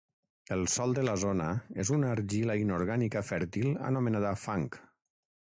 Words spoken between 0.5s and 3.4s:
El sòl de la zona és una argila inorgànica